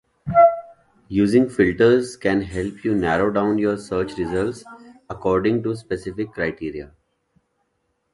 Using 1.09 1.47
filters 1.47 2.17
can 2.17 2.41
help 2.41 2.83
you 2.83 2.95
narrow 2.95 3.31
down 3.31 3.59
your 3.59 3.77
search 3.77 4.17
results 4.17 4.63
according 5.07 5.61
to 5.61 5.75
specific 5.75 6.31
criteria. 6.33 6.91